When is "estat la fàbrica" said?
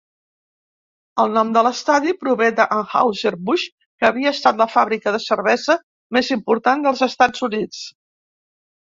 4.39-5.17